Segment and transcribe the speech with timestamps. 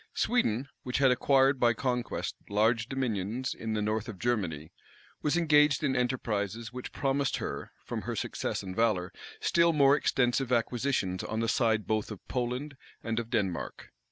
[0.15, 4.71] Sweden, which had acquired by conquest large dominions in the north of Germany,
[5.21, 10.51] was engaged in enterprises which promised her, from her success and valor, still more extensive
[10.51, 13.91] acquisitions on the side both of Poland and of Denmark.